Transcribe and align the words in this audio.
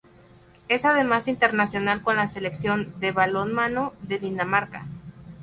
Es 0.67 0.83
además, 0.83 1.27
internacional 1.27 2.01
con 2.01 2.15
la 2.15 2.27
Selección 2.27 2.91
de 2.99 3.11
balonmano 3.11 3.93
de 4.01 4.17
Dinamarca. 4.17 4.87